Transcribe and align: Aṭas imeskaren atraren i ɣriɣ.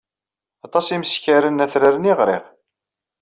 Aṭas 0.65 0.87
imeskaren 0.95 1.63
atraren 1.65 2.09
i 2.11 2.13
ɣriɣ. 2.19 2.43